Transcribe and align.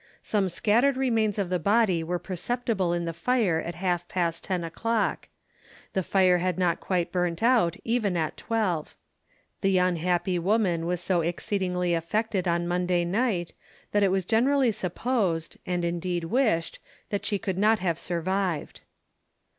Some 0.23 0.49
scattered 0.49 0.97
remains 0.97 1.37
of 1.37 1.51
the 1.51 1.59
body 1.59 2.03
were 2.03 2.17
perceptible 2.17 2.91
in 2.91 3.05
the 3.05 3.13
fire 3.13 3.59
at 3.61 3.75
half 3.75 4.07
past 4.07 4.43
ten 4.43 4.63
o'clock. 4.63 5.27
The 5.93 6.01
fire 6.01 6.39
had 6.39 6.57
not 6.57 6.79
quite 6.79 7.11
burnt 7.11 7.43
out 7.43 7.77
even 7.85 8.17
at 8.17 8.35
twelve. 8.35 8.95
The 9.61 9.77
unhappy 9.77 10.39
woman 10.39 10.87
was 10.87 11.01
so 11.01 11.21
exceedingly 11.21 11.93
affected 11.93 12.47
on 12.47 12.67
Monday 12.67 13.05
night, 13.05 13.53
that 13.91 14.01
it 14.01 14.09
was 14.09 14.25
generally 14.25 14.71
supposed 14.71 15.57
(and 15.67 15.85
indeed 15.85 16.23
wished) 16.23 16.79
that 17.11 17.23
she 17.23 17.37
could 17.37 17.59
not 17.59 17.77
have 17.77 17.99
survived. 17.99 18.81